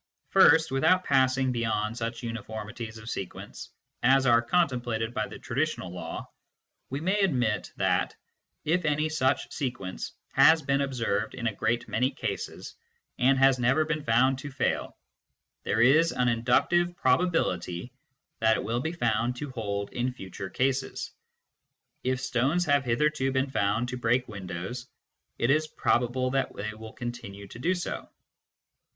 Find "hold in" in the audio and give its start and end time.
19.51-20.11